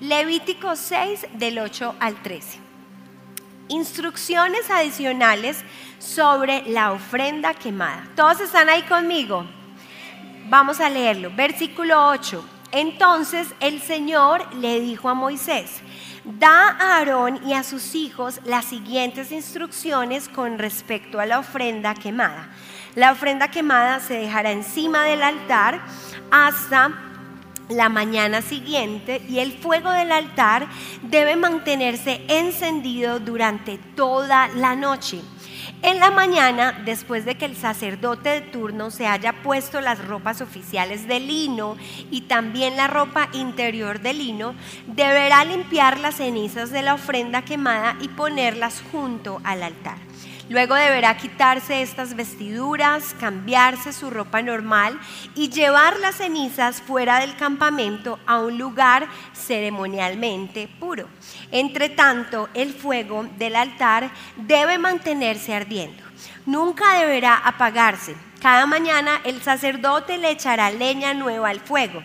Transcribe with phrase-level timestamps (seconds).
[0.00, 2.65] Levítico 6 del 8 al 13.
[3.68, 5.64] Instrucciones adicionales
[5.98, 8.06] sobre la ofrenda quemada.
[8.14, 9.44] ¿Todos están ahí conmigo?
[10.48, 11.32] Vamos a leerlo.
[11.34, 12.44] Versículo 8.
[12.72, 15.80] Entonces el Señor le dijo a Moisés,
[16.24, 21.94] da a Aarón y a sus hijos las siguientes instrucciones con respecto a la ofrenda
[21.94, 22.48] quemada.
[22.94, 25.80] La ofrenda quemada se dejará encima del altar
[26.30, 27.05] hasta
[27.68, 30.68] la mañana siguiente y el fuego del altar
[31.02, 35.20] debe mantenerse encendido durante toda la noche.
[35.82, 40.40] En la mañana, después de que el sacerdote de turno se haya puesto las ropas
[40.40, 41.76] oficiales de lino
[42.10, 44.54] y también la ropa interior de lino,
[44.86, 49.98] deberá limpiar las cenizas de la ofrenda quemada y ponerlas junto al altar.
[50.48, 54.98] Luego deberá quitarse estas vestiduras, cambiarse su ropa normal
[55.34, 61.08] y llevar las cenizas fuera del campamento a un lugar ceremonialmente puro.
[61.50, 66.02] Entre tanto, el fuego del altar debe mantenerse ardiendo.
[66.46, 68.14] Nunca deberá apagarse.
[68.40, 72.02] Cada mañana el sacerdote le echará leña nueva al fuego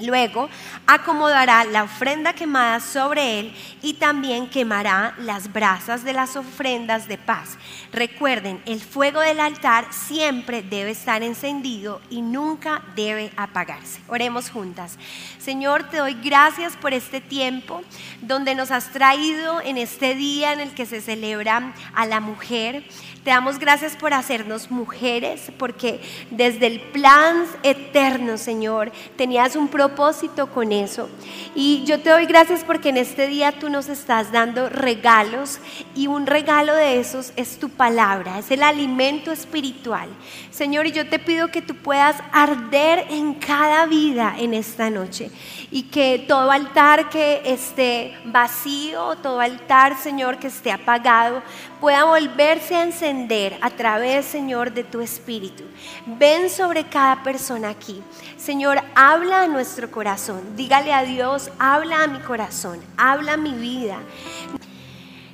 [0.00, 0.48] Luego
[0.86, 7.16] acomodará la ofrenda quemada sobre él y también quemará las brasas de las ofrendas de
[7.16, 7.56] paz.
[7.92, 14.00] Recuerden, el fuego del altar siempre debe estar encendido y nunca debe apagarse.
[14.08, 14.98] Oremos juntas.
[15.38, 17.82] Señor, te doy gracias por este tiempo
[18.20, 22.84] donde nos has traído en este día en el que se celebra a la mujer.
[23.24, 25.98] Te damos gracias por hacernos mujeres, porque
[26.30, 31.08] desde el plan eterno, Señor, tenías un propósito con eso.
[31.54, 35.58] Y yo te doy gracias porque en este día tú nos estás dando regalos
[35.94, 40.10] y un regalo de esos es tu palabra, es el alimento espiritual.
[40.50, 45.30] Señor, y yo te pido que tú puedas arder en cada vida en esta noche
[45.70, 51.42] y que todo altar que esté vacío, todo altar, Señor, que esté apagado,
[51.80, 53.13] pueda volverse a encender
[53.60, 55.62] a través, Señor, de tu Espíritu.
[56.06, 58.02] Ven sobre cada persona aquí.
[58.36, 60.56] Señor, habla a nuestro corazón.
[60.56, 63.98] Dígale a Dios, habla a mi corazón, habla a mi vida.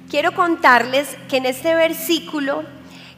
[0.09, 2.65] Quiero contarles que en este versículo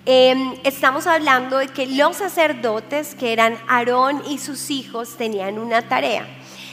[0.07, 5.89] em, estamos hablando de que los sacerdotes, que eran Aarón y sus hijos, tenían una
[5.89, 6.27] tarea.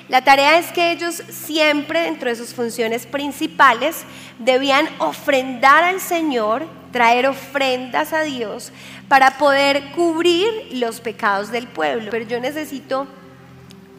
[0.09, 4.05] La tarea es que ellos siempre dentro de sus funciones principales
[4.39, 8.71] debían ofrendar al Señor, traer ofrendas a Dios
[9.07, 12.09] para poder cubrir los pecados del pueblo.
[12.09, 13.05] Pero yo necesito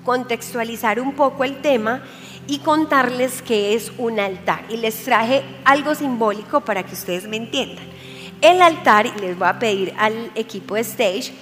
[0.05, 2.03] contextualizar un poco el tema
[2.49, 4.65] y contarles qué es un altar.
[4.69, 7.85] Y les traje algo simbólico para que ustedes me entiendan.
[8.41, 11.33] El altar, y les voy a pedir al equipo de stage,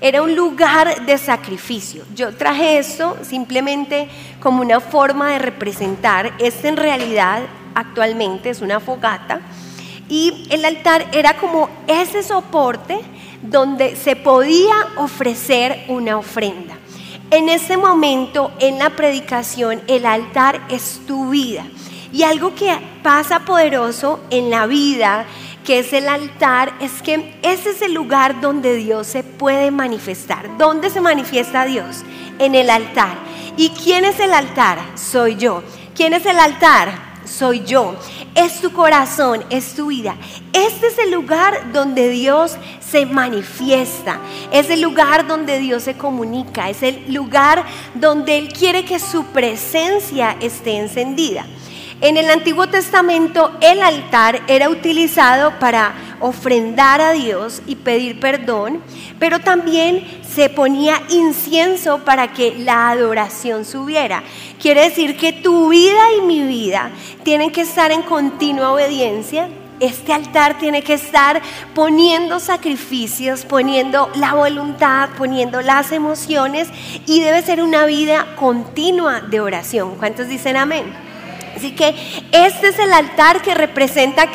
[0.00, 2.04] era un lugar de sacrificio.
[2.14, 4.08] Yo traje esto simplemente
[4.40, 6.32] como una forma de representar.
[6.38, 7.42] Este en realidad
[7.74, 9.40] actualmente es una fogata.
[10.08, 12.98] Y el altar era como ese soporte
[13.42, 16.74] donde se podía ofrecer una ofrenda.
[17.30, 21.66] En ese momento, en la predicación, el altar es tu vida.
[22.10, 25.26] Y algo que pasa poderoso en la vida
[25.68, 30.56] que es el altar, es que ese es el lugar donde Dios se puede manifestar.
[30.56, 32.04] ¿Dónde se manifiesta Dios?
[32.38, 33.18] En el altar.
[33.58, 34.78] ¿Y quién es el altar?
[34.94, 35.62] Soy yo.
[35.94, 37.20] ¿Quién es el altar?
[37.26, 37.94] Soy yo.
[38.34, 40.16] Es tu corazón, es tu vida.
[40.54, 44.20] Este es el lugar donde Dios se manifiesta.
[44.50, 46.70] Es el lugar donde Dios se comunica.
[46.70, 47.62] Es el lugar
[47.92, 51.44] donde Él quiere que su presencia esté encendida.
[52.00, 58.80] En el Antiguo Testamento el altar era utilizado para ofrendar a Dios y pedir perdón,
[59.18, 64.22] pero también se ponía incienso para que la adoración subiera.
[64.60, 66.92] Quiere decir que tu vida y mi vida
[67.24, 69.48] tienen que estar en continua obediencia.
[69.80, 71.42] Este altar tiene que estar
[71.74, 76.68] poniendo sacrificios, poniendo la voluntad, poniendo las emociones
[77.06, 79.96] y debe ser una vida continua de oración.
[79.96, 81.07] ¿Cuántos dicen amén?
[81.58, 81.92] Así que
[82.30, 84.28] este es el altar que representa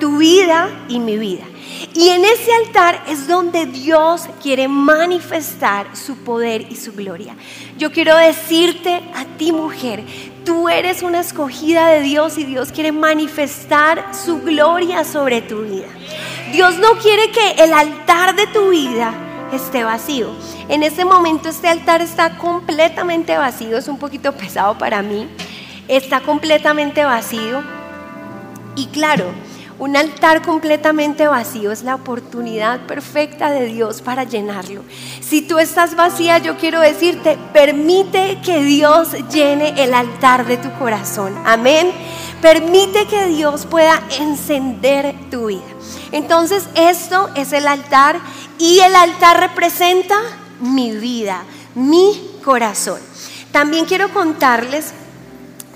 [0.00, 1.44] tu vida y mi vida.
[1.94, 7.36] Y en ese altar es donde Dios quiere manifestar su poder y su gloria.
[7.76, 10.02] Yo quiero decirte a ti mujer,
[10.44, 15.86] tú eres una escogida de Dios y Dios quiere manifestar su gloria sobre tu vida.
[16.50, 19.14] Dios no quiere que el altar de tu vida
[19.52, 20.32] esté vacío.
[20.68, 25.28] En este momento este altar está completamente vacío, es un poquito pesado para mí,
[25.88, 27.62] está completamente vacío.
[28.76, 29.24] Y claro,
[29.78, 34.82] un altar completamente vacío es la oportunidad perfecta de Dios para llenarlo.
[35.20, 40.72] Si tú estás vacía, yo quiero decirte, permite que Dios llene el altar de tu
[40.78, 41.32] corazón.
[41.44, 41.92] Amén.
[42.42, 45.62] Permite que Dios pueda encender tu vida.
[46.10, 48.18] Entonces, esto es el altar
[48.58, 50.16] y el altar representa
[50.60, 51.44] mi vida,
[51.74, 53.00] mi corazón.
[53.52, 54.92] También quiero contarles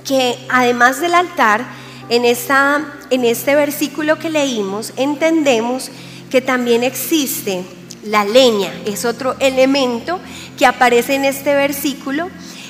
[0.05, 1.65] que además del altar,
[2.09, 5.91] en, esta, en este versículo que leímos, entendemos
[6.31, 7.65] que también existe
[8.05, 10.19] la leña, es otro elemento
[10.59, 12.29] que aparece en este versículo,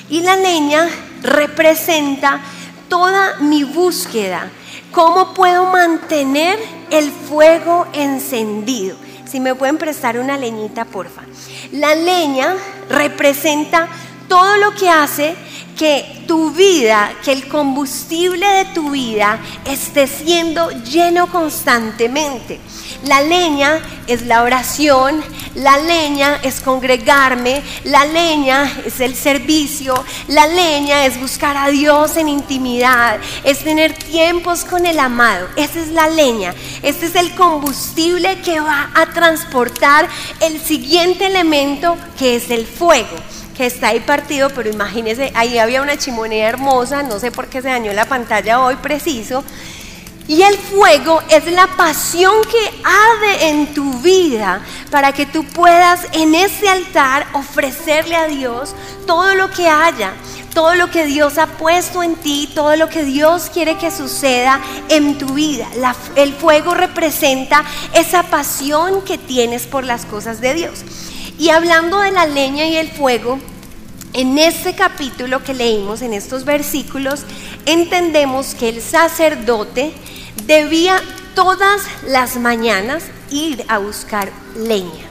[0.09, 0.87] y la leña
[1.21, 2.41] representa
[2.87, 4.51] toda mi búsqueda,
[4.91, 6.59] cómo puedo mantener
[6.91, 8.95] el fuego encendido.
[9.25, 11.23] Si me pueden prestar una leñita, porfa.
[11.71, 12.53] La leña
[12.89, 13.87] representa
[14.27, 15.35] todo lo que hace
[15.77, 22.59] que tu vida, que el combustible de tu vida esté siendo lleno constantemente.
[23.03, 25.21] La leña es la oración,
[25.55, 29.93] la leña es congregarme, la leña es el servicio,
[30.27, 35.47] la leña es buscar a Dios en intimidad, es tener tiempos con el amado.
[35.57, 40.07] Esa es la leña, este es el combustible que va a transportar
[40.39, 43.17] el siguiente elemento que es el fuego
[43.55, 47.61] que está ahí partido, pero imagínense, ahí había una chimenea hermosa, no sé por qué
[47.61, 49.43] se dañó la pantalla hoy preciso.
[50.27, 56.07] Y el fuego es la pasión que arde en tu vida para que tú puedas
[56.13, 58.73] en ese altar ofrecerle a Dios
[59.05, 60.13] todo lo que haya,
[60.53, 64.61] todo lo que Dios ha puesto en ti, todo lo que Dios quiere que suceda
[64.87, 65.67] en tu vida.
[66.15, 70.85] el fuego representa esa pasión que tienes por las cosas de Dios.
[71.43, 73.37] Y hablando de la leña y el fuego,
[74.13, 77.25] en este capítulo que leímos, en estos versículos,
[77.65, 79.91] entendemos que el sacerdote
[80.45, 81.01] debía
[81.35, 85.03] todas las mañanas ir a buscar leña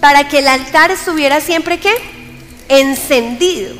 [0.00, 1.92] para que el altar estuviera siempre qué?
[2.70, 3.74] Encendido.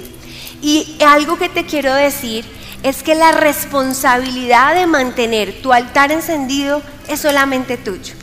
[0.61, 2.45] Y algo que te quiero decir
[2.83, 8.15] es que la responsabilidad de mantener tu altar encendido es solamente tuyo.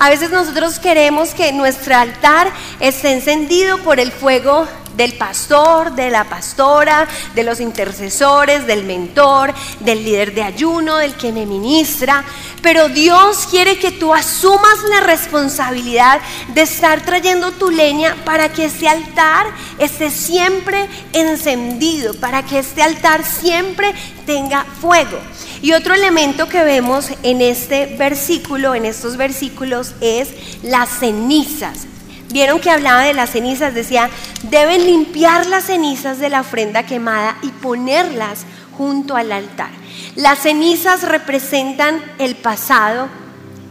[0.00, 4.64] A veces nosotros queremos que nuestro altar esté encendido por el fuego
[4.96, 11.14] del pastor, de la pastora, de los intercesores, del mentor, del líder de ayuno, del
[11.14, 12.24] que me ministra.
[12.62, 16.20] Pero Dios quiere que tú asumas la responsabilidad
[16.54, 19.46] de estar trayendo tu leña para que ese altar
[19.80, 23.92] esté siempre encendido, para que este altar siempre
[24.26, 25.18] tenga fuego.
[25.60, 30.28] Y otro elemento que vemos en este versículo, en estos versículos, es
[30.62, 31.86] las cenizas.
[32.30, 34.10] Vieron que hablaba de las cenizas, decía,
[34.44, 38.44] deben limpiar las cenizas de la ofrenda quemada y ponerlas
[38.76, 39.70] junto al altar.
[40.14, 43.08] Las cenizas representan el pasado,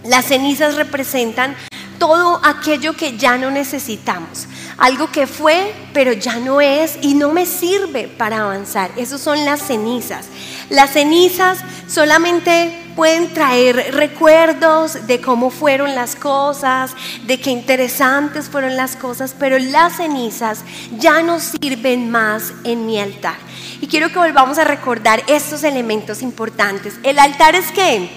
[0.04, 1.56] las cenizas representan
[2.00, 4.48] todo aquello que ya no necesitamos,
[4.78, 8.92] algo que fue pero ya no es y no me sirve para avanzar.
[8.98, 10.28] Esas son las cenizas.
[10.70, 16.92] Las cenizas solamente pueden traer recuerdos de cómo fueron las cosas,
[17.26, 20.64] de qué interesantes fueron las cosas, pero las cenizas
[20.98, 23.36] ya no sirven más en mi altar.
[23.80, 26.96] Y quiero que volvamos a recordar estos elementos importantes.
[27.04, 28.10] ¿El altar es qué?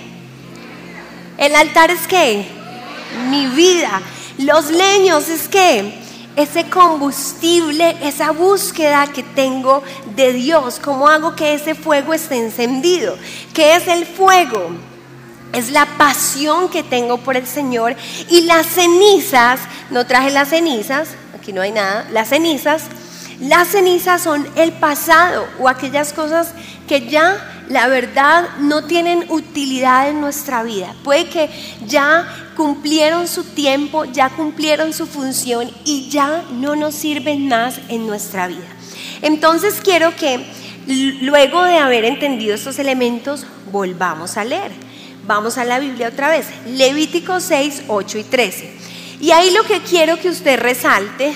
[1.38, 2.48] ¿El altar es qué?
[3.28, 4.00] Mi vida.
[4.38, 6.00] Los leños es qué?
[6.36, 9.82] ese combustible, esa búsqueda que tengo
[10.20, 10.78] de Dios.
[10.82, 13.16] ¿Cómo hago que ese fuego esté encendido?
[13.54, 14.70] ¿Qué es el fuego?
[15.52, 17.96] Es la pasión que tengo por el Señor
[18.28, 19.60] y las cenizas,
[19.90, 22.84] no traje las cenizas, aquí no hay nada, las cenizas,
[23.40, 26.52] las cenizas son el pasado o aquellas cosas
[26.86, 30.94] que ya la verdad no tienen utilidad en nuestra vida.
[31.02, 31.48] Puede que
[31.86, 38.06] ya cumplieron su tiempo, ya cumplieron su función y ya no nos sirven más en
[38.06, 38.79] nuestra vida.
[39.22, 40.44] Entonces quiero que
[41.20, 44.72] luego de haber entendido estos elementos, volvamos a leer.
[45.26, 46.46] Vamos a la Biblia otra vez.
[46.66, 48.72] Levítico 6, 8 y 13.
[49.20, 51.34] Y ahí lo que quiero que usted resalte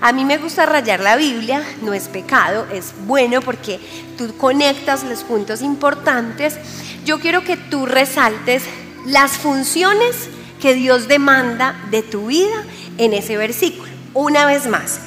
[0.00, 3.80] a mí me gusta rayar la Biblia, no es pecado, es bueno porque
[4.18, 6.58] tú conectas los puntos importantes.
[7.04, 8.62] Yo quiero que tú resaltes
[9.06, 10.28] las funciones
[10.60, 12.64] que Dios demanda de tu vida
[12.98, 13.90] en ese versículo.
[14.12, 15.00] Una vez más,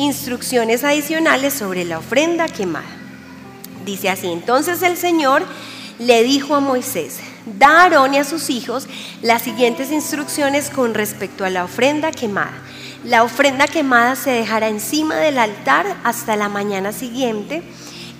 [0.00, 2.86] instrucciones adicionales sobre la ofrenda quemada.
[3.84, 5.44] Dice así, entonces el Señor
[5.98, 7.18] le dijo a Moisés,
[7.58, 8.88] da a Aarón y a sus hijos
[9.22, 12.52] las siguientes instrucciones con respecto a la ofrenda quemada.
[13.04, 17.62] La ofrenda quemada se dejará encima del altar hasta la mañana siguiente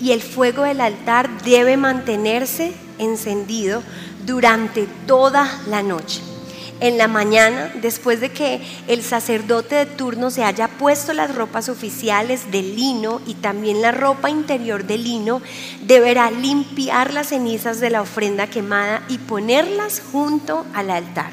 [0.00, 3.82] y el fuego del altar debe mantenerse encendido
[4.24, 6.29] durante toda la noche
[6.80, 11.68] en la mañana, después de que el sacerdote de turno se haya puesto las ropas
[11.68, 15.42] oficiales de lino y también la ropa interior de lino,
[15.82, 21.30] deberá limpiar las cenizas de la ofrenda quemada y ponerlas junto al altar.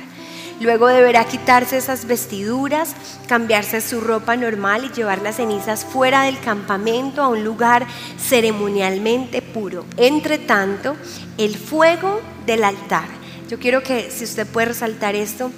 [0.59, 2.95] Luego deberá quitarse esas vestiduras,
[3.27, 7.85] cambiarse su ropa normal y llevar las cenizas fuera del campamento a un lugar
[8.19, 9.85] ceremonialmente puro.
[9.97, 10.95] Entre tanto,
[11.37, 13.16] el fuego del altar
[13.49, 15.51] yo quiero que si usted puede resaltar esto,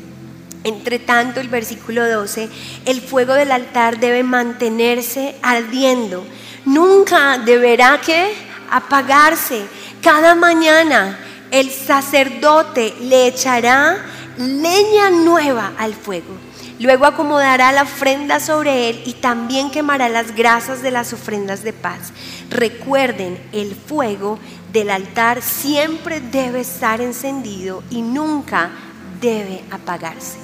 [0.64, 2.50] entre tanto, el versículo 12,
[2.86, 6.26] el fuego del altar debe mantenerse ardiendo.
[6.66, 8.34] Nunca deberá que
[8.70, 9.64] apagarse.
[10.02, 11.18] Cada mañana
[11.52, 13.98] el sacerdote le echará
[14.38, 16.50] leña nueva al fuego.
[16.80, 21.74] Luego acomodará la ofrenda sobre él y también quemará las grasas de las ofrendas de
[21.74, 22.14] paz.
[22.50, 24.40] Recuerden, el fuego
[24.72, 28.72] del altar siempre debe estar encendido y nunca
[29.20, 30.38] debe apagarse.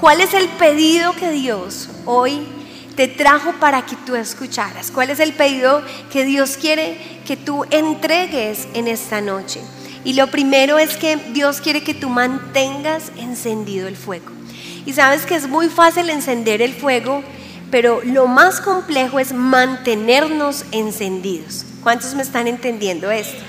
[0.00, 2.46] ¿Cuál es el pedido que Dios hoy
[2.96, 4.90] te trajo para que tú escucharas?
[4.90, 9.60] ¿Cuál es el pedido que Dios quiere que tú entregues en esta noche?
[10.04, 14.30] Y lo primero es que Dios quiere que tú mantengas encendido el fuego.
[14.86, 17.22] Y sabes que es muy fácil encender el fuego,
[17.70, 21.66] pero lo más complejo es mantenernos encendidos.
[21.82, 23.42] ¿Cuántos me están entendiendo esto?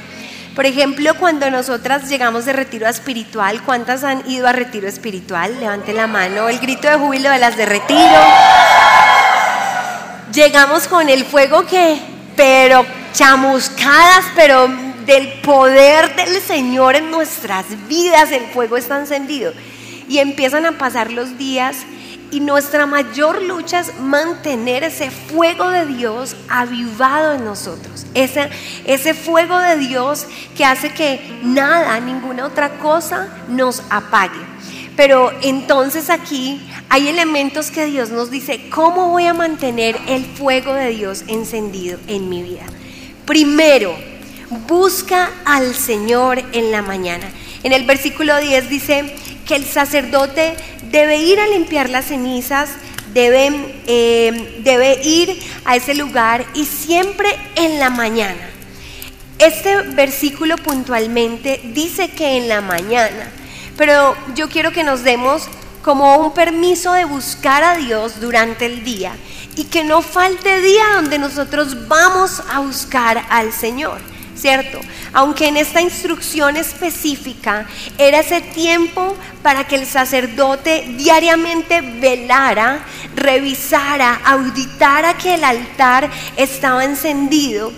[0.55, 5.59] Por ejemplo, cuando nosotras llegamos de retiro espiritual, ¿cuántas han ido a retiro espiritual?
[5.59, 8.19] Levante la mano, el grito de júbilo de las de retiro.
[10.33, 11.99] Llegamos con el fuego que,
[12.35, 14.67] pero chamuscadas, pero
[15.05, 19.53] del poder del Señor en nuestras vidas, el fuego está encendido.
[20.07, 21.77] Y empiezan a pasar los días
[22.31, 27.98] y nuestra mayor lucha es mantener ese fuego de Dios avivado en nosotros.
[28.13, 28.49] Ese,
[28.85, 30.25] ese fuego de Dios
[30.57, 34.39] que hace que nada, ninguna otra cosa nos apague.
[34.95, 40.73] Pero entonces aquí hay elementos que Dios nos dice, ¿cómo voy a mantener el fuego
[40.73, 42.65] de Dios encendido en mi vida?
[43.25, 43.95] Primero,
[44.67, 47.29] busca al Señor en la mañana.
[47.63, 49.15] En el versículo 10 dice
[49.47, 50.55] que el sacerdote
[50.91, 52.71] debe ir a limpiar las cenizas,
[53.13, 58.49] debe, eh, debe ir a ese lugar y siempre en la mañana.
[59.37, 63.31] Este versículo puntualmente dice que en la mañana,
[63.77, 65.47] pero yo quiero que nos demos
[65.81, 69.13] como un permiso de buscar a Dios durante el día
[69.55, 73.99] y que no falte día donde nosotros vamos a buscar al Señor.
[74.39, 74.79] ¿Cierto?
[75.13, 77.67] Aunque en esta instrucción específica
[77.97, 86.85] era ese tiempo para que el sacerdote diariamente velara, revisara, auditara que el altar estaba
[86.85, 87.71] encendido.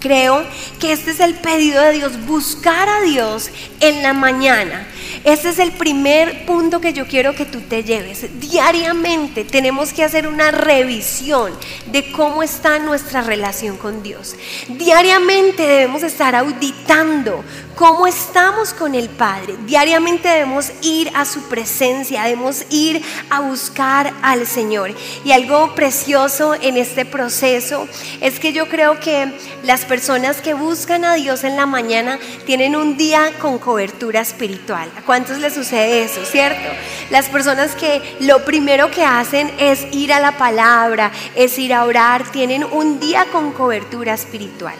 [0.00, 0.44] Creo
[0.78, 4.86] que este es el pedido de Dios, buscar a Dios en la mañana.
[5.24, 8.26] Ese es el primer punto que yo quiero que tú te lleves.
[8.40, 11.52] Diariamente tenemos que hacer una revisión
[11.86, 14.36] de cómo está nuestra relación con Dios.
[14.68, 17.44] Diariamente debemos estar auditando
[17.78, 19.54] cómo estamos con el Padre.
[19.64, 24.90] Diariamente debemos ir a su presencia, debemos ir a buscar al Señor.
[25.24, 27.86] Y algo precioso en este proceso
[28.20, 29.32] es que yo creo que
[29.62, 34.90] las personas que buscan a Dios en la mañana tienen un día con cobertura espiritual.
[34.98, 36.68] ¿A cuántos les sucede eso, cierto?
[37.10, 41.84] Las personas que lo primero que hacen es ir a la palabra, es ir a
[41.84, 44.74] orar, tienen un día con cobertura espiritual.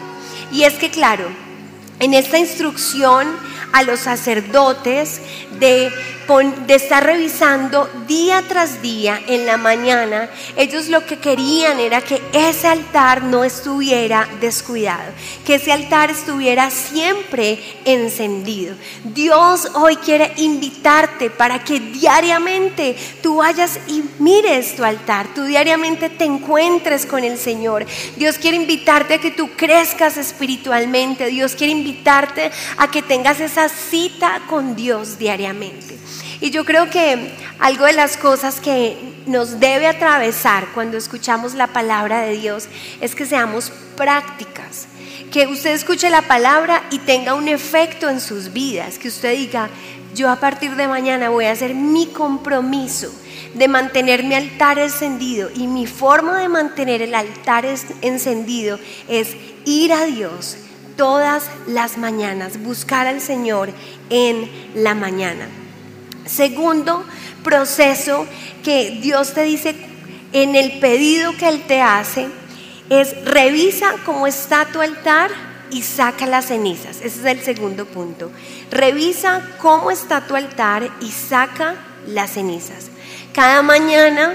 [0.51, 1.29] Y es que claro,
[2.01, 3.27] en esta instrucción
[3.73, 5.21] a los sacerdotes
[5.59, 5.91] de,
[6.29, 12.21] de, estar revisando día tras día en la mañana, ellos lo que querían era que
[12.35, 15.11] ese altar no estuviera descuidado,
[15.47, 18.75] que ese altar estuviera siempre encendido.
[19.05, 26.11] Dios hoy quiere invitarte para que diariamente tú vayas y mires tu altar, tú diariamente
[26.11, 27.87] te encuentres con el Señor.
[28.19, 33.71] Dios quiere invitarte a que tú crezcas espiritualmente, Dios quiere invitarte a que tengas esa
[33.71, 35.97] cita con Dios diariamente.
[36.41, 41.69] Y yo creo que algo de las cosas que nos debe atravesar cuando escuchamos la
[41.69, 42.69] palabra de Dios
[43.01, 44.87] es que seamos prácticas.
[45.33, 48.99] Que usted escuche la palabra y tenga un efecto en sus vidas.
[48.99, 49.69] Que usted diga,
[50.15, 53.13] yo a partir de mañana voy a hacer mi compromiso
[53.55, 55.51] de mantener mi altar encendido.
[55.55, 57.67] Y mi forma de mantener el altar
[58.01, 58.79] encendido
[59.09, 60.57] es ir a Dios
[60.97, 63.71] todas las mañanas, buscar al Señor
[64.09, 65.49] en la mañana.
[66.29, 67.05] Segundo
[67.43, 68.27] proceso
[68.63, 69.75] que Dios te dice
[70.33, 72.29] en el pedido que Él te hace
[72.91, 75.31] es revisa cómo está tu altar
[75.71, 76.99] y saca las cenizas.
[76.99, 78.31] Ese es el segundo punto.
[78.71, 81.75] Revisa cómo está tu altar y saca
[82.07, 82.91] las cenizas.
[83.33, 84.35] Cada mañana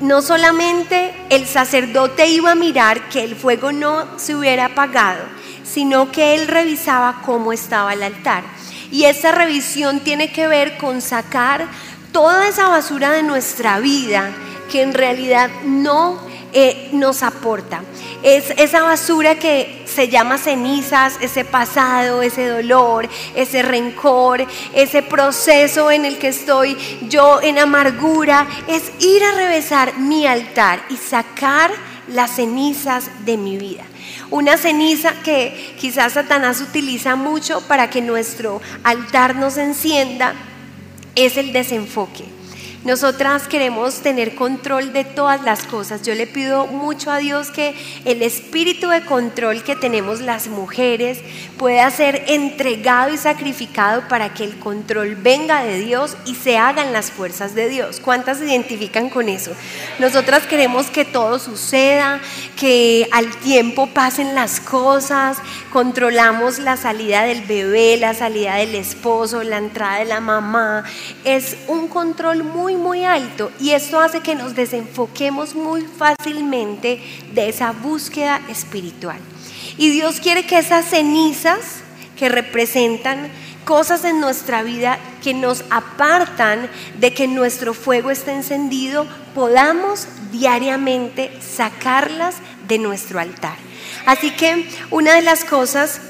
[0.00, 5.22] no solamente el sacerdote iba a mirar que el fuego no se hubiera apagado,
[5.64, 8.42] sino que él revisaba cómo estaba el altar.
[8.92, 11.66] Y esa revisión tiene que ver con sacar
[12.12, 14.30] toda esa basura de nuestra vida
[14.70, 16.20] que en realidad no
[16.52, 17.82] eh, nos aporta.
[18.22, 25.90] Es esa basura que se llama cenizas, ese pasado, ese dolor, ese rencor, ese proceso
[25.90, 26.76] en el que estoy
[27.08, 31.70] yo en amargura, es ir a revesar mi altar y sacar
[32.08, 33.84] las cenizas de mi vida.
[34.32, 40.32] Una ceniza que quizás Satanás utiliza mucho para que nuestro altar nos encienda
[41.14, 42.24] es el desenfoque.
[42.84, 46.02] Nosotras queremos tener control de todas las cosas.
[46.02, 51.20] Yo le pido mucho a Dios que el espíritu de control que tenemos las mujeres
[51.58, 56.92] pueda ser entregado y sacrificado para que el control venga de Dios y se hagan
[56.92, 58.00] las fuerzas de Dios.
[58.00, 59.52] ¿Cuántas se identifican con eso?
[60.00, 62.20] Nosotras queremos que todo suceda,
[62.58, 65.38] que al tiempo pasen las cosas,
[65.72, 70.82] controlamos la salida del bebé, la salida del esposo, la entrada de la mamá.
[71.24, 77.02] Es un control muy muy, alto y esto hace que nos desenfoquemos muy fácilmente
[77.32, 79.18] de esa búsqueda espiritual.
[79.78, 81.82] Y Dios quiere que esas cenizas
[82.16, 83.30] que representan
[83.64, 91.30] cosas en nuestra vida que nos apartan de que nuestro fuego esté encendido, podamos diariamente
[91.40, 92.36] sacarlas
[92.68, 93.56] de nuestro altar.
[94.06, 96.00] Así que una de las cosas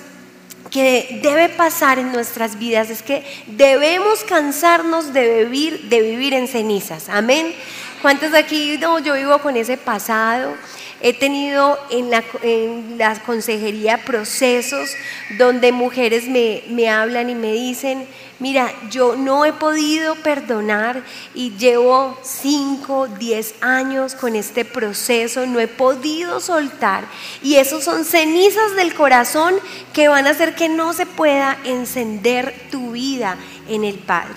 [0.72, 6.48] que debe pasar en nuestras vidas es que debemos cansarnos de vivir, de vivir en
[6.48, 7.10] cenizas.
[7.10, 7.54] Amén.
[8.00, 10.54] ¿Cuántos de aquí, no, yo vivo con ese pasado?
[11.02, 14.90] He tenido en la, en la consejería procesos
[15.36, 18.06] donde mujeres me, me hablan y me dicen,
[18.42, 25.60] mira, yo no he podido perdonar y llevo 5, 10 años con este proceso, no
[25.60, 27.04] he podido soltar.
[27.40, 29.54] Y esos son cenizas del corazón
[29.92, 33.36] que van a hacer que no se pueda encender tu vida
[33.68, 34.34] en el Padre.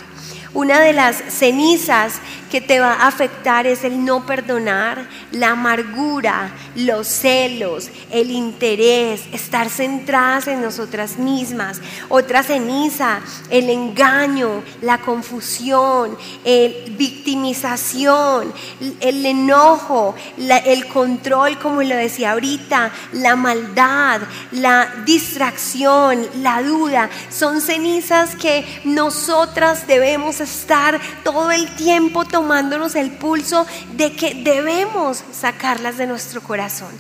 [0.54, 2.22] Una de las cenizas
[2.56, 9.24] que te va a afectar es el no perdonar, la amargura, los celos, el interés,
[9.34, 11.82] estar centradas en nosotras mismas.
[12.08, 18.54] Otra ceniza, el engaño, la confusión, el victimización,
[19.02, 24.22] el enojo, el control, como lo decía ahorita, la maldad,
[24.54, 27.10] la distracción, la duda.
[27.30, 34.36] Son cenizas que nosotras debemos estar todo el tiempo tomando tomándonos el pulso de que
[34.36, 36.92] debemos sacarlas de nuestro corazón.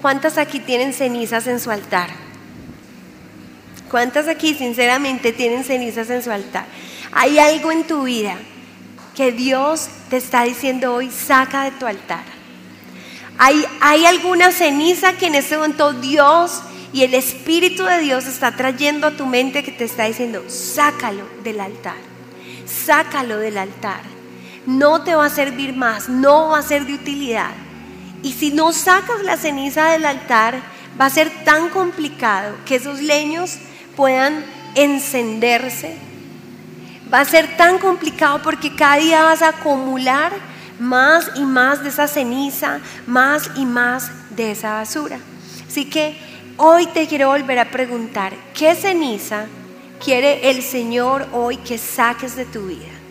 [0.00, 2.08] ¿Cuántas aquí tienen cenizas en su altar?
[3.90, 6.66] ¿Cuántas aquí sinceramente tienen cenizas en su altar?
[7.10, 8.36] Hay algo en tu vida
[9.16, 12.22] que Dios te está diciendo hoy, saca de tu altar.
[13.38, 16.62] Hay, hay alguna ceniza que en este momento Dios
[16.92, 21.24] y el Espíritu de Dios está trayendo a tu mente que te está diciendo, sácalo
[21.42, 21.96] del altar,
[22.66, 24.11] sácalo del altar
[24.66, 27.50] no te va a servir más, no va a ser de utilidad.
[28.22, 30.60] Y si no sacas la ceniza del altar,
[31.00, 33.58] va a ser tan complicado que esos leños
[33.96, 34.44] puedan
[34.74, 35.96] encenderse.
[37.12, 40.32] Va a ser tan complicado porque cada día vas a acumular
[40.78, 45.18] más y más de esa ceniza, más y más de esa basura.
[45.66, 46.16] Así que
[46.56, 49.46] hoy te quiero volver a preguntar, ¿qué ceniza
[50.02, 53.01] quiere el Señor hoy que saques de tu vida?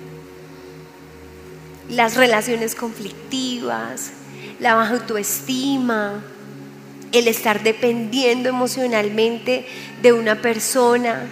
[1.91, 4.11] Las relaciones conflictivas,
[4.59, 6.23] la baja autoestima,
[7.11, 9.65] el estar dependiendo emocionalmente
[10.01, 11.27] de una persona,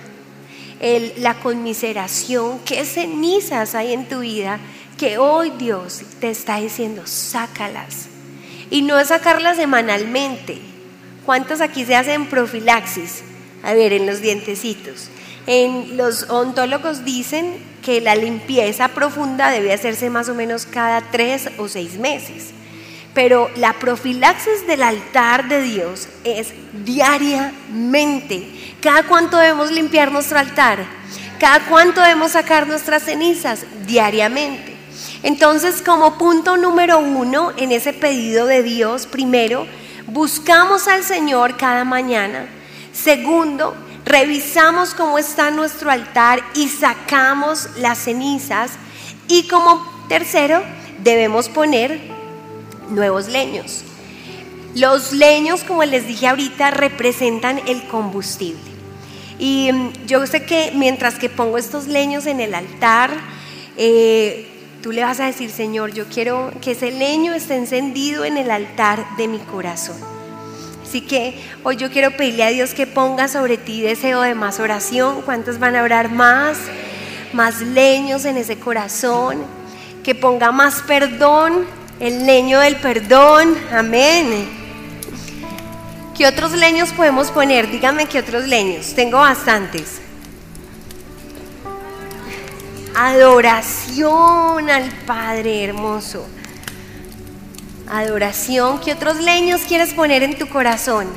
[1.18, 4.60] la conmiseración, qué cenizas hay en tu vida
[4.98, 8.08] que hoy Dios te está diciendo, sácalas.
[8.70, 10.60] Y no es sacarlas semanalmente.
[11.26, 13.24] ¿Cuántos aquí se hacen profilaxis?
[13.64, 15.10] A ver, en los dientecitos.
[15.52, 21.50] En los ontólogos dicen que la limpieza profunda debe hacerse más o menos cada tres
[21.58, 22.52] o seis meses.
[23.16, 26.54] Pero la profilaxis del altar de Dios es
[26.86, 28.48] diariamente.
[28.80, 30.86] ¿Cada cuánto debemos limpiar nuestro altar?
[31.40, 33.66] ¿Cada cuánto debemos sacar nuestras cenizas?
[33.88, 34.78] Diariamente.
[35.24, 39.66] Entonces, como punto número uno en ese pedido de Dios, primero,
[40.06, 42.46] buscamos al Señor cada mañana
[43.04, 43.76] Segundo,
[44.10, 48.72] revisamos cómo está nuestro altar y sacamos las cenizas.
[49.28, 50.64] Y como tercero,
[51.04, 52.02] debemos poner
[52.90, 53.84] nuevos leños.
[54.76, 58.60] Los leños, como les dije ahorita, representan el combustible.
[59.38, 63.12] Y mm, yo sé que mientras que pongo estos leños en el altar,
[63.78, 64.48] eh,
[64.82, 68.50] tú le vas a decir, Señor, yo quiero que ese leño esté encendido en el
[68.50, 70.19] altar de mi corazón.
[70.90, 74.60] Así que hoy yo quiero pedirle a Dios que ponga sobre ti deseo de más
[74.60, 75.22] oración.
[75.22, 76.58] ¿Cuántos van a orar más?
[77.32, 79.38] Más leños en ese corazón.
[80.04, 81.68] Que ponga más perdón,
[82.00, 83.56] el leño del perdón.
[83.72, 84.50] Amén.
[86.18, 87.70] ¿Qué otros leños podemos poner?
[87.70, 88.96] Dígame qué otros leños.
[88.96, 90.02] Tengo bastantes.
[92.96, 96.26] Adoración al Padre hermoso.
[97.90, 98.80] Adoración.
[98.80, 101.08] ¿Qué otros leños quieres poner en tu corazón?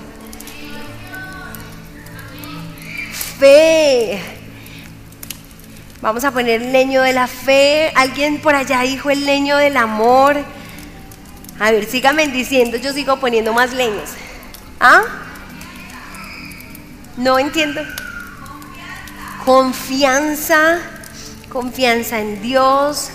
[3.38, 4.20] Fe.
[6.00, 7.92] Vamos a poner el leño de la fe.
[7.94, 10.37] Alguien por allá dijo el leño del amor.
[11.61, 14.11] A ver, síganme diciendo, yo sigo poniendo más leños.
[14.80, 15.02] ¿Ah?
[17.16, 17.82] No entiendo.
[19.44, 20.78] Confianza,
[21.48, 23.11] confianza en Dios,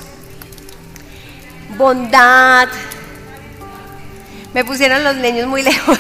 [1.78, 2.70] bondad.
[4.58, 6.00] Me pusieron los leños muy lejos.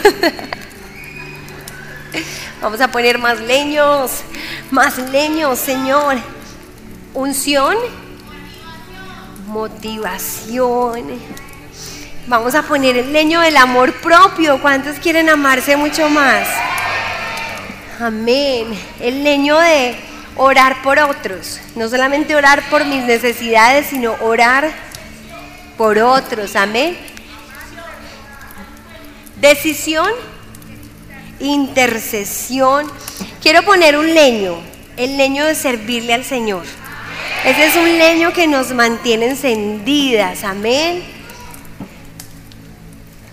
[2.59, 4.23] Vamos a poner más leños,
[4.71, 6.15] más leños, Señor.
[7.13, 7.75] Unción,
[9.45, 11.21] motivación
[12.25, 14.59] Vamos a poner el leño del amor propio.
[14.59, 16.47] ¿Cuántos quieren amarse mucho más?
[17.99, 18.75] Amén.
[18.99, 19.95] El leño de
[20.35, 21.59] orar por otros.
[21.75, 24.71] No solamente orar por mis necesidades, sino orar
[25.77, 26.55] por otros.
[26.55, 26.97] Amén.
[29.39, 30.09] Decisión,
[31.39, 32.91] intercesión.
[33.41, 34.59] Quiero poner un leño,
[34.97, 36.63] el leño de servirle al Señor.
[37.45, 40.43] Ese es un leño que nos mantiene encendidas.
[40.43, 41.17] Amén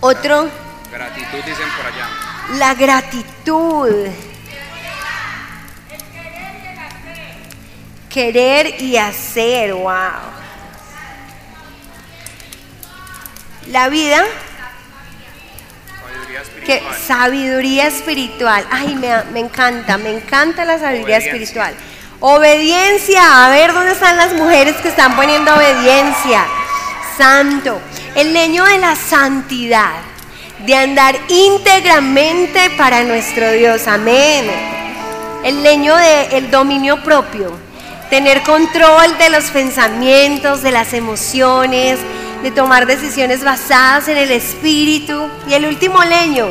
[0.05, 0.49] otro.
[0.91, 2.09] Gratitud dicen por allá.
[2.57, 4.07] La gratitud.
[8.09, 9.93] Querer y hacer, wow.
[13.67, 14.23] La vida.
[16.45, 16.65] Sabiduría espiritual.
[16.65, 18.67] Que, sabiduría espiritual.
[18.71, 21.31] Ay, me, me encanta, me encanta la sabiduría Obediencia.
[21.31, 21.73] espiritual.
[22.19, 23.45] Obediencia.
[23.45, 26.45] A ver dónde están las mujeres que están poniendo obediencia.
[27.17, 27.79] Santo.
[28.15, 29.93] El leño de la santidad.
[30.65, 33.87] De andar íntegramente para nuestro Dios.
[33.87, 34.49] Amén.
[35.43, 37.51] El leño del dominio propio.
[38.09, 41.99] Tener control de los pensamientos, de las emociones,
[42.45, 45.27] de tomar decisiones basadas en el espíritu.
[45.49, 46.45] Y el último leño,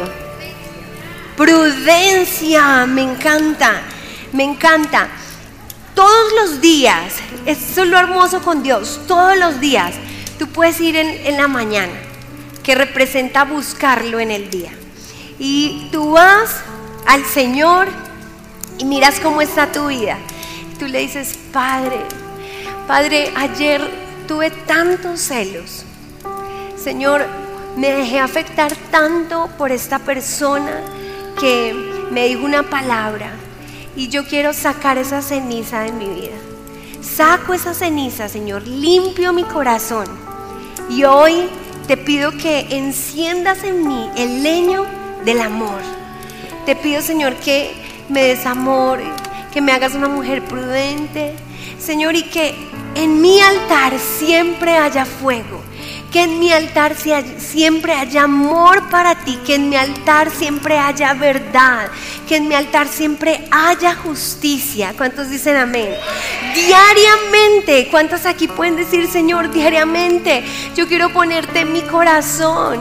[1.37, 3.81] prudencia, me encanta,
[4.33, 5.07] me encanta.
[5.95, 7.15] Todos los días,
[7.47, 9.95] eso es lo hermoso con Dios, todos los días
[10.37, 11.93] tú puedes ir en, en la mañana,
[12.65, 14.73] que representa buscarlo en el día.
[15.39, 16.57] Y tú vas
[17.07, 17.87] al Señor
[18.79, 20.19] y miras cómo está tu vida.
[20.77, 22.01] Tú le dices, Padre,
[22.89, 23.81] Padre, ayer
[24.27, 25.84] tuve tantos celos.
[26.85, 27.25] Señor,
[27.79, 30.83] me dejé afectar tanto por esta persona
[31.41, 31.75] que
[32.11, 33.31] me dijo una palabra
[33.97, 36.37] y yo quiero sacar esa ceniza de mi vida.
[37.01, 40.07] Saco esa ceniza, Señor, limpio mi corazón
[40.91, 41.49] y hoy
[41.87, 44.85] te pido que enciendas en mí el leño
[45.25, 45.81] del amor.
[46.67, 47.73] Te pido, Señor, que
[48.11, 48.99] me des amor,
[49.55, 51.33] que me hagas una mujer prudente,
[51.79, 52.55] Señor, y que
[52.95, 55.63] en mi altar siempre haya fuego,
[56.15, 56.95] que en mi altar
[57.39, 61.89] siempre haya amor para ti, que en mi altar siempre haya verdad,
[62.29, 64.95] que en mi altar siempre haya justicia.
[64.97, 65.89] ¿Cuántos dicen amén?
[66.55, 70.45] Diariamente, ¿cuántos aquí pueden decir, Señor, diariamente?
[70.77, 72.79] Yo quiero ponerte en mi corazón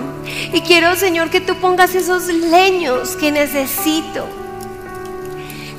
[0.54, 4.28] y quiero, Señor, que tú pongas esos leños que necesito.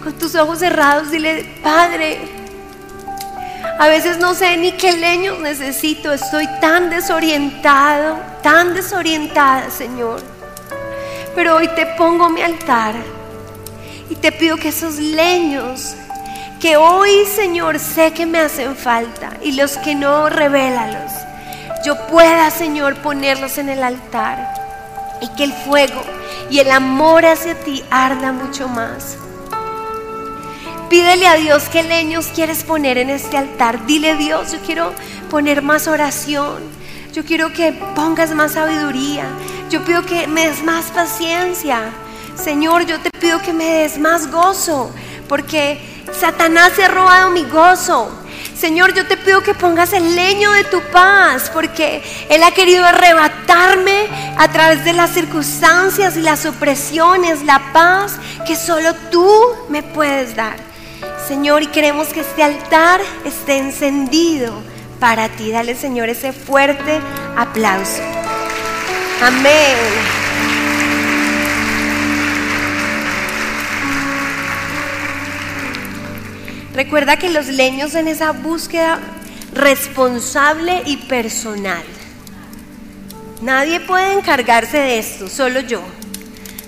[0.03, 2.34] Con tus ojos cerrados, dile, Padre,
[3.79, 6.13] a veces no sé ni qué leños necesito.
[6.13, 10.23] Estoy tan desorientado, tan desorientada, Señor.
[11.35, 12.95] Pero hoy te pongo mi altar
[14.09, 15.97] y te pido que esos leños
[16.61, 21.13] que hoy, Señor, sé que me hacen falta y los que no, revélalos.
[21.85, 24.55] Yo pueda, Señor, ponerlos en el altar
[25.21, 26.03] y que el fuego
[26.49, 29.19] y el amor hacia ti arda mucho más.
[30.95, 33.85] Pídele a Dios qué leños quieres poner en este altar.
[33.85, 34.93] Dile Dios, yo quiero
[35.29, 36.63] poner más oración.
[37.13, 39.25] Yo quiero que pongas más sabiduría.
[39.71, 41.81] Yo pido que me des más paciencia.
[42.37, 44.89] Señor, yo te pido que me des más gozo,
[45.29, 45.81] porque
[46.13, 48.09] Satanás ha robado mi gozo.
[48.57, 52.85] Señor, yo te pido que pongas el leño de tu paz, porque Él ha querido
[52.85, 54.07] arrebatarme
[54.39, 58.13] a través de las circunstancias y las opresiones, la paz
[58.47, 59.29] que solo tú
[59.69, 60.64] me puedes dar.
[61.27, 64.53] Señor, y queremos que este altar esté encendido
[65.01, 65.51] para ti.
[65.51, 67.01] Dale, Señor, ese fuerte
[67.35, 68.03] aplauso.
[69.23, 69.77] Amén.
[76.75, 78.99] Recuerda que los leños en esa búsqueda
[79.55, 81.85] responsable y personal.
[83.41, 85.83] Nadie puede encargarse de esto, solo yo.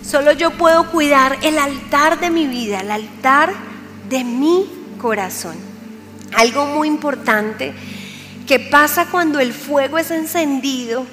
[0.02, 3.52] Solo yo puedo cuidar el altar de mi vida, el altar
[4.08, 4.66] de mi
[4.98, 5.56] corazón.
[6.34, 7.72] Algo muy importante
[8.46, 11.04] que pasa cuando el fuego es encendido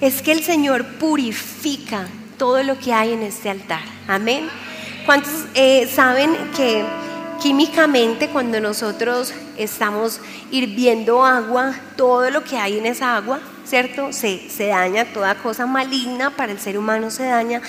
[0.00, 2.06] es que el Señor purifica
[2.38, 3.82] todo lo que hay en este altar.
[4.08, 4.48] Amén.
[5.04, 6.84] ¿Cuántos eh, saben que
[7.40, 14.12] químicamente cuando nosotros estamos hirviendo agua, todo lo que hay en esa agua, ¿cierto?
[14.12, 17.60] Se, se, daña, toda cosa maligna para el ser humano se daña.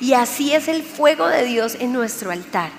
[0.00, 2.70] Y así es el fuego de Dios en nuestro altar.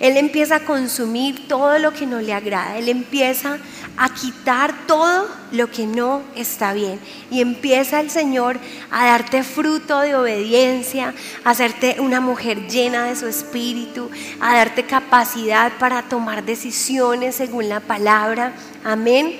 [0.00, 2.78] Él empieza a consumir todo lo que no le agrada.
[2.78, 3.58] Él empieza
[3.98, 6.98] a quitar todo lo que no está bien.
[7.30, 8.58] Y empieza el Señor
[8.90, 14.10] a darte fruto de obediencia, a hacerte una mujer llena de su espíritu,
[14.40, 18.54] a darte capacidad para tomar decisiones según la palabra.
[18.82, 19.36] Amén.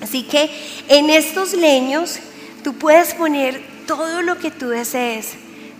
[0.00, 0.48] Así que
[0.86, 2.20] en estos leños
[2.62, 5.32] tú puedes poner todo lo que tú desees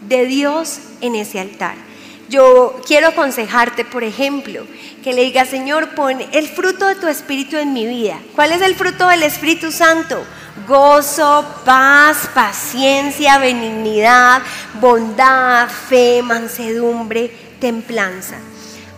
[0.08, 1.87] de Dios en ese altar.
[2.28, 4.66] Yo quiero aconsejarte, por ejemplo,
[5.02, 8.18] que le digas, Señor, pon el fruto de tu Espíritu en mi vida.
[8.34, 10.22] ¿Cuál es el fruto del Espíritu Santo?
[10.66, 14.42] Gozo, paz, paciencia, benignidad,
[14.80, 18.36] bondad, fe, mansedumbre, templanza.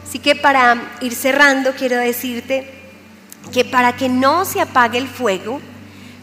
[0.07, 2.69] Así que para ir cerrando, quiero decirte
[3.53, 5.61] que para que no se apague el fuego,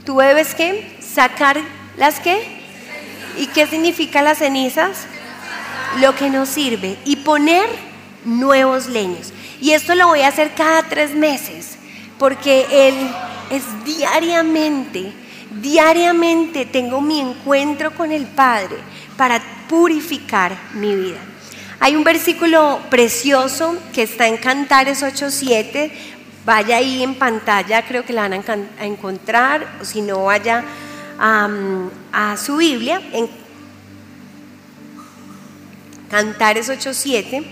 [0.05, 1.57] tú debes que sacar
[1.95, 2.57] las qué?
[3.37, 5.07] ¿Y qué significa las cenizas?
[5.99, 7.67] Lo que nos sirve y poner
[8.25, 9.33] nuevos leños.
[9.61, 11.77] Y esto lo voy a hacer cada tres meses,
[12.19, 12.95] porque Él
[13.49, 15.13] es diariamente,
[15.61, 18.77] diariamente tengo mi encuentro con el Padre
[19.15, 21.17] para purificar mi vida.
[21.79, 25.91] Hay un versículo precioso que está en Cantares 8.7,
[26.45, 28.33] vaya ahí en pantalla, creo que la van
[28.79, 30.63] a encontrar, o si no, vaya
[31.19, 33.01] a, su Biblia,
[36.09, 37.45] Cantares 8:7,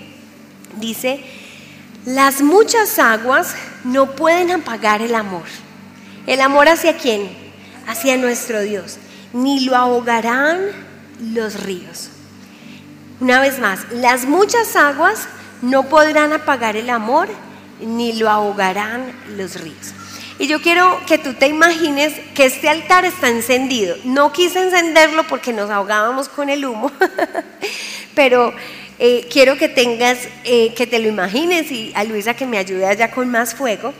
[0.77, 1.23] dice,
[2.05, 5.45] las muchas aguas no pueden apagar el amor.
[6.27, 7.29] ¿El amor hacia quién?
[7.87, 8.97] Hacia nuestro Dios.
[9.33, 10.59] Ni lo ahogarán
[11.19, 12.09] los ríos.
[13.19, 15.27] Una vez más, las muchas aguas
[15.61, 17.27] no podrán apagar el amor,
[17.79, 19.93] ni lo ahogarán los ríos.
[20.37, 23.95] Y yo quiero que tú te imagines que este altar está encendido.
[24.03, 26.91] No quise encenderlo porque nos ahogábamos con el humo,
[28.15, 28.53] pero
[28.99, 32.85] eh, quiero que tengas, eh, que te lo imagines y a Luisa que me ayude
[32.85, 33.93] allá con más fuego.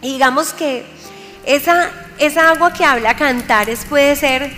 [0.00, 0.84] Y digamos que
[1.44, 4.50] esa, esa agua que habla Cantares puede ser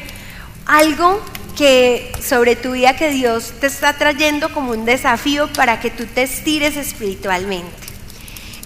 [0.66, 1.20] algo
[1.56, 6.06] que sobre tu vida que Dios te está trayendo como un desafío para que tú
[6.06, 7.72] te estires espiritualmente.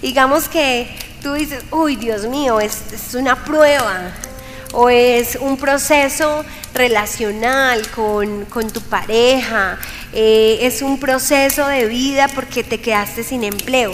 [0.01, 0.87] Digamos que
[1.27, 4.13] tú dices, uy Dios mío, es, una prueba,
[4.71, 9.77] o es un proceso relacional con, tu pareja,
[10.13, 13.93] eh, es un proceso de vida porque te quedaste sin empleo.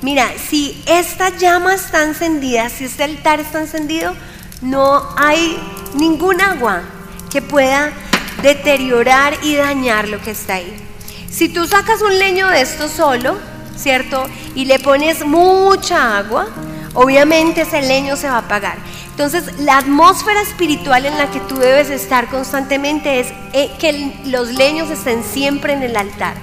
[0.00, 4.14] Mira, si esta llama está encendida, si este altar está encendido,
[4.62, 5.58] no hay
[5.92, 6.84] ningún agua
[7.30, 7.92] que pueda
[8.40, 10.74] deteriorar y dañar lo que está ahí.
[11.30, 14.26] Si tú sacas un leño de esto solo, ¿cierto?
[14.54, 16.48] Y le pones mucha agua,
[16.94, 18.76] obviamente ese leño se va a apagar.
[19.12, 24.48] Entonces, la atmósfera espiritual en la que tú debes estar constantemente es eh, que los
[24.54, 26.34] leños estén siempre en el altar.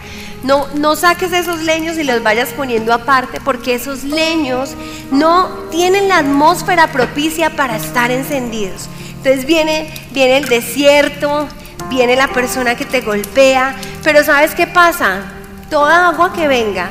[0.44, 4.76] No, no saques esos leños y los vayas poniendo aparte porque esos leños
[5.12, 8.88] no tienen la atmósfera propicia para estar encendidos.
[9.18, 11.48] Entonces viene, viene el desierto,
[11.90, 15.24] viene la persona que te golpea, pero ¿sabes qué pasa?
[15.70, 16.90] Toda agua que venga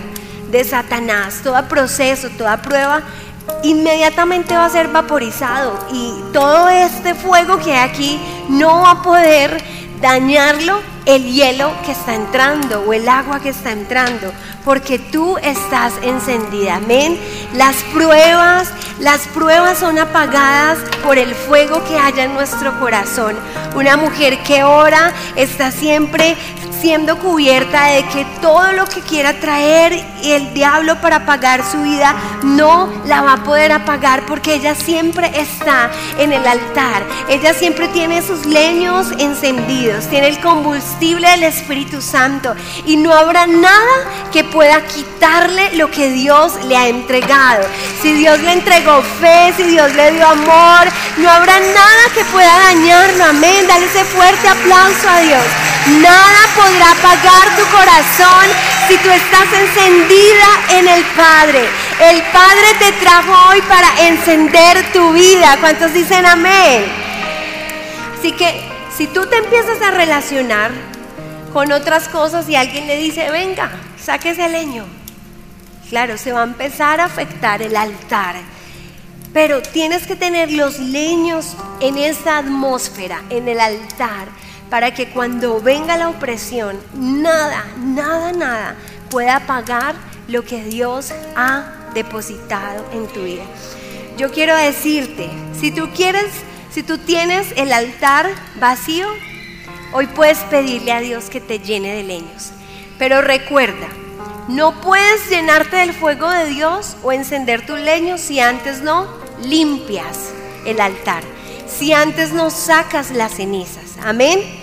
[0.50, 3.02] de Satanás, todo proceso, toda prueba,
[3.62, 9.02] inmediatamente va a ser vaporizado y todo este fuego que hay aquí no va a
[9.02, 9.62] poder
[10.00, 14.30] dañarlo el hielo que está entrando o el agua que está entrando,
[14.62, 16.76] porque tú estás encendida.
[16.76, 17.18] Amén.
[17.54, 23.36] Las pruebas, las pruebas son apagadas por el fuego que haya en nuestro corazón.
[23.74, 26.36] Una mujer que ora está siempre
[26.80, 32.14] siendo cubierta de que todo lo que quiera traer el diablo para apagar su vida
[32.42, 37.04] no la va a poder apagar porque ella siempre está en el altar.
[37.28, 42.54] Ella siempre tiene sus leños encendidos, tiene el combustible del Espíritu Santo
[42.86, 47.66] y no habrá nada que pueda quitarle lo que Dios le ha entregado.
[48.02, 50.86] Si Dios le entregó fe, si Dios le dio amor,
[51.18, 53.24] no habrá nada que pueda dañarlo.
[53.24, 53.66] Amén.
[53.66, 55.77] Dale ese fuerte aplauso a Dios.
[55.88, 58.44] Nada podrá apagar tu corazón
[58.88, 61.66] si tú estás encendida en el Padre.
[61.98, 65.56] El Padre te trajo hoy para encender tu vida.
[65.60, 66.84] ¿Cuántos dicen amén?
[68.18, 68.60] Así que
[68.94, 70.72] si tú te empiezas a relacionar
[71.54, 74.84] con otras cosas y alguien le dice, venga, saque ese leño.
[75.88, 78.36] Claro, se va a empezar a afectar el altar.
[79.32, 84.28] Pero tienes que tener los leños en esa atmósfera, en el altar
[84.70, 88.76] para que cuando venga la opresión, nada, nada, nada
[89.10, 89.94] pueda apagar
[90.28, 93.44] lo que Dios ha depositado en tu vida.
[94.16, 96.30] Yo quiero decirte, si tú quieres,
[96.70, 98.28] si tú tienes el altar
[98.60, 99.06] vacío,
[99.92, 102.50] hoy puedes pedirle a Dios que te llene de leños.
[102.98, 103.88] Pero recuerda,
[104.48, 109.06] no puedes llenarte del fuego de Dios o encender tu leño si antes no
[109.42, 110.32] limpias
[110.66, 111.22] el altar,
[111.66, 113.98] si antes no sacas las cenizas.
[114.02, 114.57] Amén.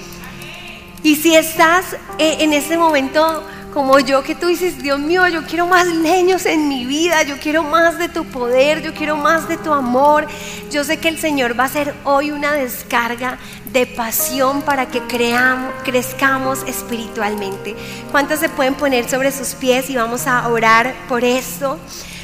[1.06, 3.44] Y si estás eh, en ese momento
[3.76, 7.38] como yo, que tú dices, Dios mío, yo quiero más leños en mi vida, yo
[7.38, 10.26] quiero más de tu poder, yo quiero más de tu amor.
[10.72, 13.38] Yo sé que el Señor va a hacer hoy una descarga
[13.72, 17.76] de pasión para que creamos, crezcamos espiritualmente.
[18.10, 21.78] ¿Cuántos se pueden poner sobre sus pies y vamos a orar por esto?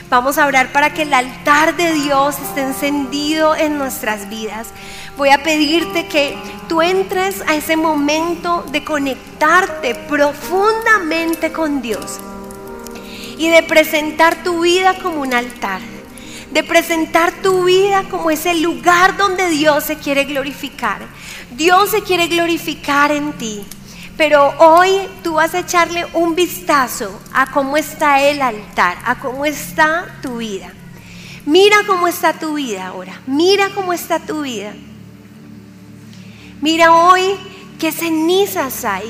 [0.09, 4.69] Vamos a orar para que el altar de Dios esté encendido en nuestras vidas.
[5.17, 6.36] Voy a pedirte que
[6.67, 12.19] tú entres a ese momento de conectarte profundamente con Dios
[13.38, 15.82] y de presentar tu vida como un altar,
[16.52, 21.02] de presentar tu vida como ese lugar donde Dios se quiere glorificar.
[21.52, 23.65] Dios se quiere glorificar en ti.
[24.17, 29.45] Pero hoy tú vas a echarle un vistazo a cómo está el altar, a cómo
[29.45, 30.71] está tu vida.
[31.45, 34.74] Mira cómo está tu vida ahora, mira cómo está tu vida.
[36.62, 37.24] Mira hoy
[37.80, 39.10] qué cenizas hay,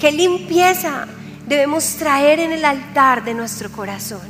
[0.00, 1.06] qué limpieza
[1.46, 4.26] debemos traer en el altar de nuestro corazón.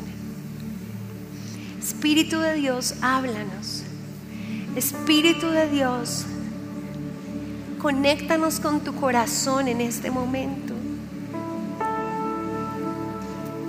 [1.80, 3.84] Espíritu de Dios, háblanos.
[4.76, 6.26] Espíritu de Dios,
[7.80, 10.74] conéctanos con tu corazón en este momento.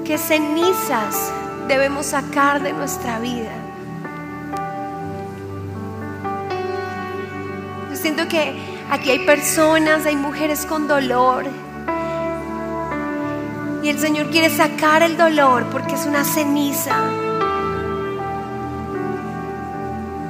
[0.03, 1.31] ¿Qué cenizas
[1.69, 3.53] debemos sacar de nuestra vida?
[7.89, 11.45] Yo siento que Aquí hay personas, hay mujeres con dolor.
[13.83, 16.97] Y el Señor quiere sacar el dolor porque es una ceniza.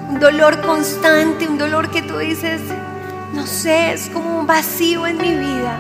[0.10, 2.60] Un dolor constante, un dolor que tú dices,
[3.34, 5.80] no sé, es como un vacío en mi vida.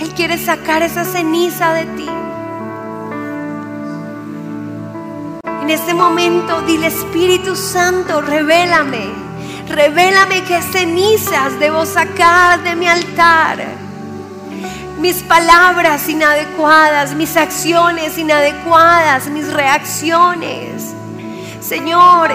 [0.00, 2.08] Él quiere sacar esa ceniza de ti.
[5.62, 9.21] En este momento dile Espíritu Santo, revélame
[9.72, 13.56] Revélame qué cenizas debo sacar de mi altar.
[15.00, 20.92] Mis palabras inadecuadas, mis acciones inadecuadas, mis reacciones.
[21.62, 22.32] Señor,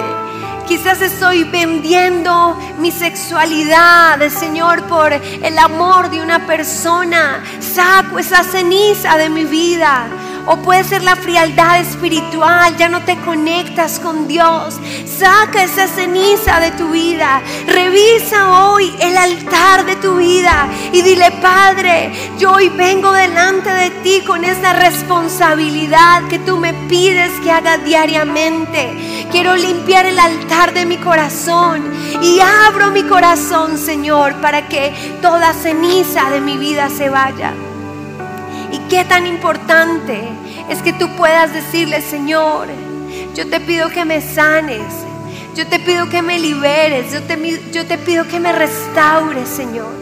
[0.68, 7.44] quizás estoy vendiendo mi sexualidad, Señor, por el amor de una persona.
[7.60, 10.08] Saco esa ceniza de mi vida.
[10.50, 14.80] O puede ser la frialdad espiritual, ya no te conectas con Dios.
[15.06, 17.42] Saca esa ceniza de tu vida.
[17.68, 23.90] Revisa hoy el altar de tu vida y dile, Padre, yo hoy vengo delante de
[23.90, 29.28] ti con esa responsabilidad que tú me pides que haga diariamente.
[29.30, 31.84] Quiero limpiar el altar de mi corazón
[32.22, 37.54] y abro mi corazón, Señor, para que toda ceniza de mi vida se vaya.
[38.72, 40.22] Y qué tan importante
[40.70, 42.68] es que tú puedas decirle, Señor,
[43.36, 44.84] yo te pido que me sanes,
[45.56, 49.96] yo te pido que me liberes, yo te, pido que me restaures, Señor.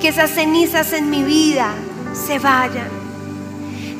[0.00, 1.72] Que esas cenizas en mi vida
[2.12, 2.88] se vayan.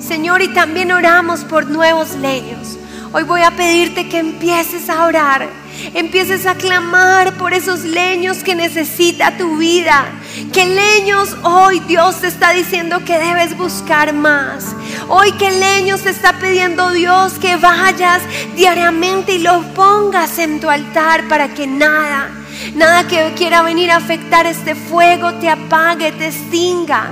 [0.00, 2.78] Señor, y también oramos por nuevos leños.
[3.12, 5.48] Hoy voy a pedirte que empieces a orar
[5.94, 10.06] empieces a clamar por esos leños que necesita tu vida.
[10.52, 14.74] Que leños hoy Dios te está diciendo que debes buscar más.
[15.08, 18.22] Hoy que leños te está pidiendo Dios que vayas
[18.54, 22.30] diariamente y los pongas en tu altar para que nada,
[22.74, 27.08] nada que quiera venir a afectar este fuego te apague, te extinga.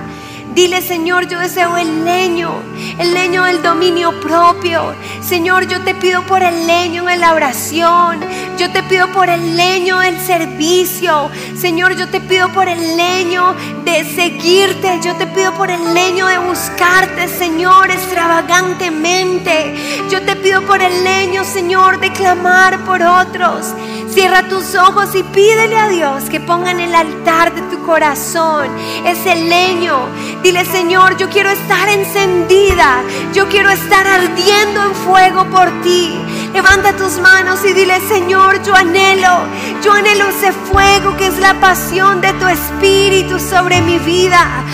[0.57, 2.63] Dile, Señor, yo deseo el leño,
[2.99, 4.95] el leño del dominio propio.
[5.21, 8.21] Señor, yo te pido por el leño en la oración.
[8.57, 11.31] Yo te pido por el leño del servicio.
[11.61, 13.55] Señor, yo te pido por el leño
[13.85, 14.99] de seguirte.
[15.05, 19.75] Yo te pido por el leño de buscarte, Señor, extravagantemente.
[20.09, 23.75] Yo te pido por el leño, Señor, de clamar por otros.
[24.17, 28.67] Cierra tus ojos y pídele a Dios que ponga en el altar de tu corazón
[29.05, 30.09] ese leño.
[30.43, 33.03] Dile, Señor, yo quiero estar encendida.
[33.35, 36.19] Yo quiero estar ardiendo en fuego por ti.
[36.55, 39.45] Levanta tus manos y dile, Señor, yo anhelo,
[39.85, 44.65] yo anhelo ese fuego que es la pasión de tu espíritu sobre mi vida.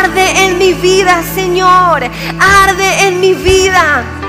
[0.00, 2.02] Arde en mi vida, Señor.
[2.40, 4.19] Arde en mi vida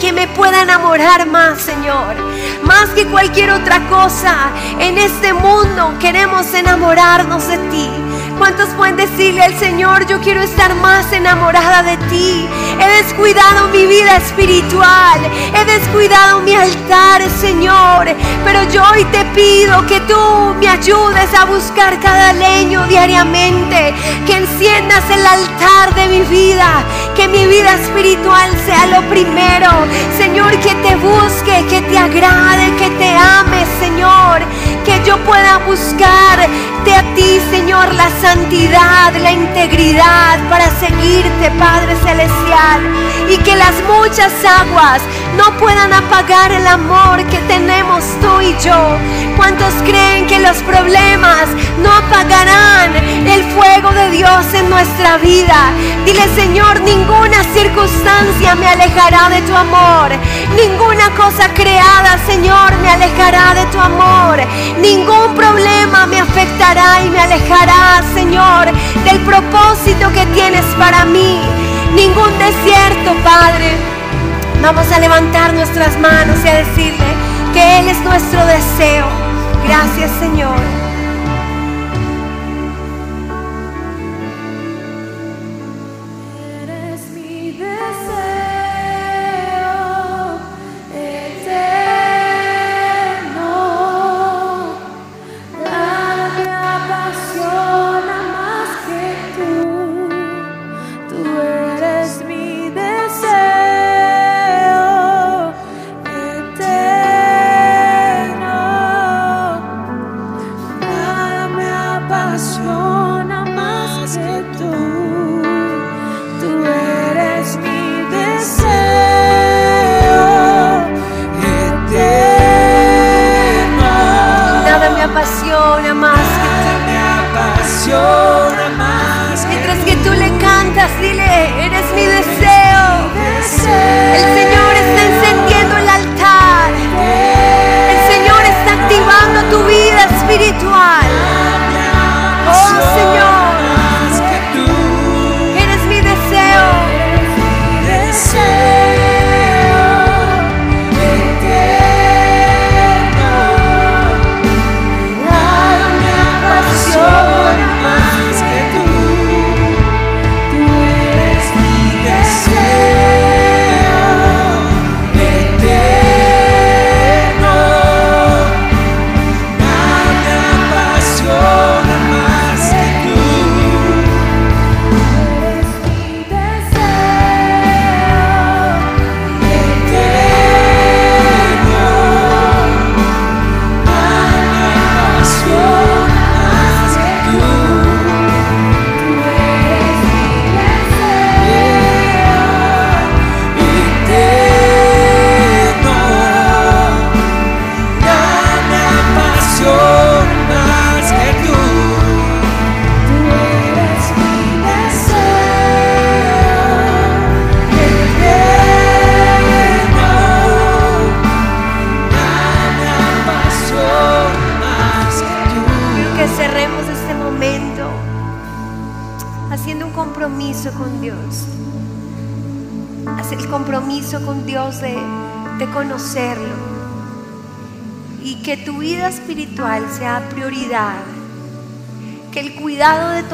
[0.00, 2.16] que me pueda enamorar más, Señor.
[2.62, 7.90] Más que cualquier otra cosa en este mundo queremos enamorarnos de ti.
[8.38, 12.46] ¿Cuántos pueden decirle al Señor, yo quiero estar más enamorada de ti?
[12.78, 15.20] He descuidado mi vida espiritual,
[15.54, 18.06] he descuidado mi altar, Señor.
[18.44, 23.94] Pero yo hoy te pido que tú me ayudes a buscar cada leño diariamente,
[24.26, 26.84] que enciendas el altar de mi vida,
[27.16, 29.70] que mi vida espiritual sea lo primero.
[30.18, 34.42] Señor, que te busque, que te agrade, que te ame, Señor.
[34.84, 42.80] Que yo pueda buscarte a ti, Señor, la santidad, la integridad para seguirte, Padre Celestial.
[43.30, 45.00] Y que las muchas aguas
[45.36, 48.96] no puedan apagar el amor que tenemos tú y yo.
[49.36, 51.46] ¿Cuántos creen que los problemas
[51.82, 52.94] no apagarán
[53.26, 55.72] el fuego de Dios en nuestra vida?
[56.04, 60.10] Dile, Señor, ninguna circunstancia me alejará de tu amor.
[60.56, 64.38] Ninguna cosa creada, Señor, me alejará de tu amor.
[64.80, 68.72] Ningún problema me afectará y me alejará, Señor,
[69.04, 71.40] del propósito que tienes para mí.
[71.94, 73.95] Ningún desierto, Padre.
[74.66, 77.06] Vamos a levantar nuestras manos y a decirle
[77.52, 79.06] que Él es nuestro deseo.
[79.64, 80.85] Gracias, Señor.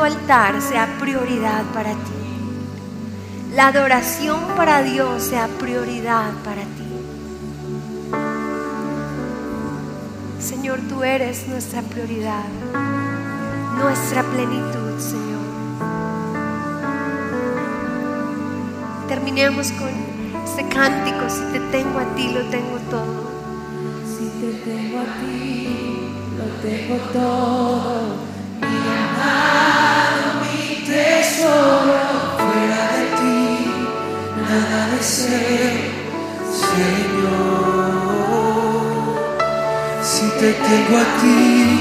[0.02, 3.54] Altar sea prioridad para ti.
[3.54, 6.88] La adoración para Dios sea prioridad para ti.
[10.40, 12.44] Señor, tú eres nuestra prioridad,
[13.78, 15.32] nuestra plenitud, Señor.
[19.12, 19.90] terminemos con
[20.44, 21.28] este cántico.
[21.28, 23.30] Si te tengo a ti, lo tengo todo.
[24.06, 25.68] Si te tengo a ti,
[26.38, 28.31] lo tengo todo.
[34.52, 35.80] Nada deseo,
[36.68, 37.92] Señor.
[40.02, 41.80] Si te tengo a ti,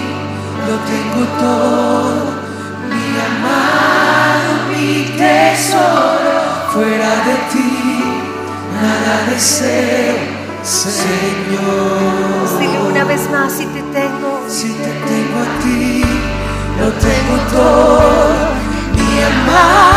[0.68, 2.16] lo tengo todo.
[2.92, 6.36] Mi amado, mi tesoro,
[6.72, 7.74] fuera de ti,
[8.82, 10.18] nada deseo,
[10.64, 12.60] Señor.
[12.60, 14.30] Dile una vez más, si te tengo.
[14.48, 16.04] Si te tengo a ti,
[16.80, 18.42] lo tengo todo.
[18.96, 19.91] Mi amado,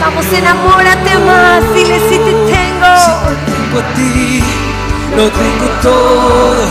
[0.00, 1.74] Vamos, enamórate más.
[1.74, 2.86] Dile si te tengo.
[2.96, 4.42] Si te tengo a ti,
[5.16, 6.66] lo tengo todo.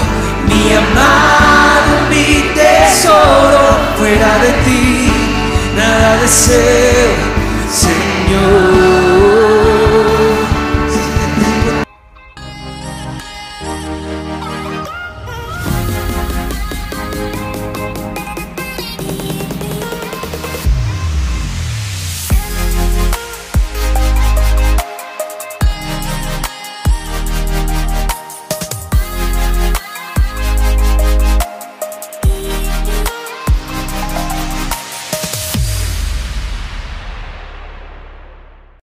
[0.47, 5.11] Mi amado, mi tesoro, fuera de ti,
[5.75, 7.11] nada deseo,
[7.69, 9.00] Señor.